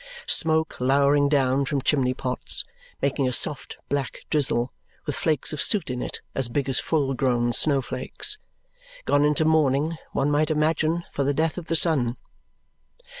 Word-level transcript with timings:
Smoke 0.25 0.77
lowering 0.81 1.29
down 1.29 1.63
from 1.63 1.79
chimney 1.79 2.15
pots, 2.15 2.63
making 3.03 3.27
a 3.27 3.31
soft 3.31 3.77
black 3.87 4.21
drizzle, 4.31 4.73
with 5.05 5.15
flakes 5.15 5.53
of 5.53 5.61
soot 5.61 5.91
in 5.91 6.01
it 6.01 6.21
as 6.33 6.47
big 6.49 6.67
as 6.67 6.79
full 6.79 7.13
grown 7.13 7.53
snowflakes 7.53 8.39
gone 9.05 9.23
into 9.23 9.45
mourning, 9.45 9.99
one 10.11 10.31
might 10.31 10.49
imagine, 10.49 11.03
for 11.11 11.23
the 11.23 11.35
death 11.35 11.55
of 11.59 11.67
the 11.67 11.75
sun. 11.75 12.17